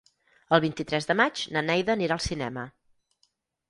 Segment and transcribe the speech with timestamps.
[0.57, 2.69] El vint-i-tres de maig na Neida anirà al cinema.